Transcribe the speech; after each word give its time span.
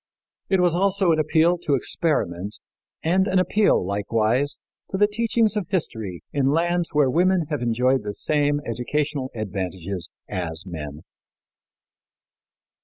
It 0.49 0.59
was 0.61 0.73
also 0.73 1.11
an 1.11 1.19
appeal 1.19 1.59
to 1.59 1.75
experiment 1.75 2.57
and 3.03 3.27
an 3.27 3.37
appeal, 3.37 3.85
likewise, 3.85 4.57
to 4.89 4.97
the 4.97 5.05
teachings 5.05 5.55
of 5.55 5.67
history 5.69 6.23
in 6.33 6.47
lands 6.47 6.89
where 6.91 7.07
women 7.07 7.45
have 7.51 7.61
enjoyed 7.61 8.01
the 8.01 8.15
same 8.15 8.61
educational 8.65 9.29
advantages 9.35 10.09
as 10.27 10.63
men. 10.65 11.03